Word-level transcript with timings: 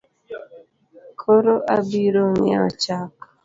Koro 1.19 1.53
abirong’iewo 1.75 2.69
chak? 2.83 3.13